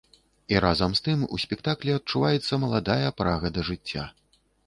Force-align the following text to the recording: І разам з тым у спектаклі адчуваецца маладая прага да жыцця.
І 0.53 0.61
разам 0.63 0.95
з 0.99 1.03
тым 1.07 1.19
у 1.35 1.39
спектаклі 1.43 1.93
адчуваецца 1.99 2.61
маладая 2.65 3.09
прага 3.21 3.47
да 3.59 3.69
жыцця. 3.71 4.09